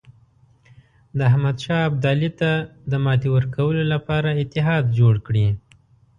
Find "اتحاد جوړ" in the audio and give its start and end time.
4.41-5.13